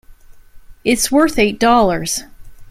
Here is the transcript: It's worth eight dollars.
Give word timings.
It's 0.83 1.11
worth 1.11 1.37
eight 1.37 1.59
dollars. 1.59 2.21